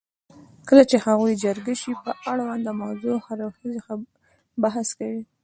کله 0.69 0.83
چې 0.89 0.97
هغوی 1.05 1.33
جرګه 1.43 1.73
شي 1.81 1.93
پر 2.01 2.13
اړونده 2.31 2.71
موضوع 2.83 3.15
هر 3.25 3.37
اړخیز 3.47 3.77
بحث 4.61 4.89
کوي. 4.99 5.23